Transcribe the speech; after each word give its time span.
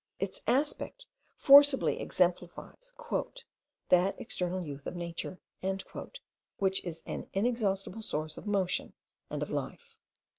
Its 0.17 0.41
aspect 0.47 1.05
forcibly 1.35 1.99
exemplifies 1.99 2.91
"that 3.89 4.19
eternal 4.19 4.59
youth 4.65 4.87
of 4.87 4.95
nature," 4.95 5.39
which 6.57 6.83
is 6.83 7.03
an 7.05 7.27
inexhaustible 7.33 8.01
source 8.01 8.35
of 8.35 8.47
motion 8.47 8.93
and 9.29 9.43
of 9.43 9.51
life. 9.51 9.95